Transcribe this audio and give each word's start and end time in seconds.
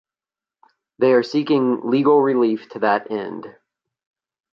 They 0.97 1.13
are 1.13 1.21
seeking 1.21 1.81
legal 1.91 2.19
relief 2.23 2.67
to 2.69 2.79
that 2.79 3.11
end. 3.11 3.55